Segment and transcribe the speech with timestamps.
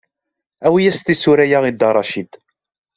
[0.67, 2.31] Awi-yas tisura-ya i Dda Racid.